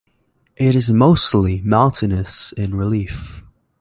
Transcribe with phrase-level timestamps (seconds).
[0.55, 3.43] It is mostly mountainous in relief.